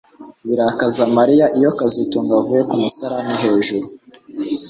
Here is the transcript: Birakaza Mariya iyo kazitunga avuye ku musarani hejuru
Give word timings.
Birakaza 0.47 1.03
Mariya 1.17 1.45
iyo 1.57 1.71
kazitunga 1.77 2.31
avuye 2.39 2.61
ku 2.69 2.75
musarani 2.83 3.33
hejuru 3.43 3.85